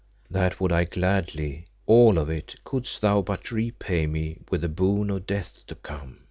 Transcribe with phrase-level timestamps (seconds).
[0.31, 5.11] "That would I gladly, all of it, couldst thou but repay me with the boon
[5.11, 6.19] of death to come.